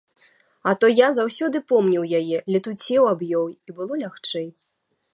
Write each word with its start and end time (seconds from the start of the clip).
А 0.71 0.71
то 0.83 0.87
я 0.99 1.09
заўсёды 1.17 1.61
помніў 1.73 2.03
яе, 2.23 2.37
летуцеў 2.57 3.03
аб 3.13 3.19
ёй, 3.45 3.51
і 3.67 3.81
было 3.81 3.93
лягчэй. 4.05 4.47